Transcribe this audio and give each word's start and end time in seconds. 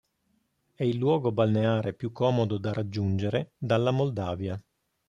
È 0.73 0.83
il 0.83 0.97
luogo 0.97 1.31
balneare 1.31 1.93
più 1.93 2.11
comodo 2.11 2.57
da 2.57 2.73
raggiungere 2.73 3.51
dalla 3.55 3.91
Moldavia. 3.91 4.59